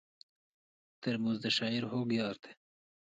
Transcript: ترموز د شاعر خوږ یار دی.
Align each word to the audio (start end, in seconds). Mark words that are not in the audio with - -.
ترموز 1.01 1.37
د 1.41 1.47
شاعر 1.57 1.83
خوږ 1.91 2.09
یار 2.19 2.35
دی. 2.43 2.51